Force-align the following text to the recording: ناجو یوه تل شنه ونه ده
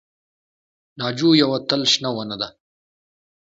ناجو 0.99 1.29
یوه 1.41 1.57
تل 1.69 1.81
شنه 1.91 2.09
ونه 2.15 2.35
ده 2.41 2.47